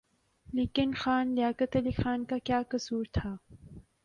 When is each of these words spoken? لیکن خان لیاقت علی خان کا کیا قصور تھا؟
لیکن 0.47 0.89
خان 0.93 1.25
لیاقت 1.35 1.75
علی 1.75 1.91
خان 2.01 2.25
کا 2.25 2.37
کیا 2.45 2.61
قصور 2.71 3.05
تھا؟ 3.13 3.35